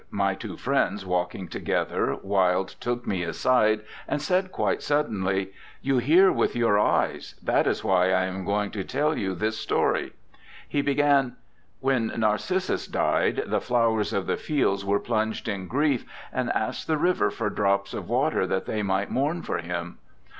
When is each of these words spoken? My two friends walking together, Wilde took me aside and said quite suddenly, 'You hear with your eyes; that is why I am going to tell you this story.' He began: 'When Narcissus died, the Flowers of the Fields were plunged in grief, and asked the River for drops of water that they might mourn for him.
My 0.09 0.33
two 0.33 0.57
friends 0.57 1.05
walking 1.05 1.47
together, 1.47 2.15
Wilde 2.23 2.69
took 2.79 3.05
me 3.05 3.21
aside 3.21 3.81
and 4.07 4.19
said 4.19 4.51
quite 4.51 4.81
suddenly, 4.81 5.53
'You 5.83 5.99
hear 5.99 6.31
with 6.31 6.55
your 6.55 6.79
eyes; 6.79 7.35
that 7.43 7.67
is 7.67 7.83
why 7.83 8.09
I 8.11 8.23
am 8.25 8.43
going 8.43 8.71
to 8.71 8.83
tell 8.83 9.15
you 9.15 9.35
this 9.35 9.59
story.' 9.59 10.13
He 10.67 10.81
began: 10.81 11.35
'When 11.81 12.07
Narcissus 12.17 12.87
died, 12.87 13.43
the 13.45 13.61
Flowers 13.61 14.11
of 14.11 14.25
the 14.25 14.37
Fields 14.37 14.83
were 14.83 14.99
plunged 14.99 15.47
in 15.47 15.67
grief, 15.67 16.03
and 16.33 16.51
asked 16.53 16.87
the 16.87 16.97
River 16.97 17.29
for 17.29 17.51
drops 17.51 17.93
of 17.93 18.09
water 18.09 18.47
that 18.47 18.65
they 18.65 18.81
might 18.81 19.11
mourn 19.11 19.43
for 19.43 19.59
him. 19.59 19.99